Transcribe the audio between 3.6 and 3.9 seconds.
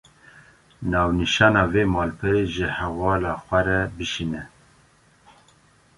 re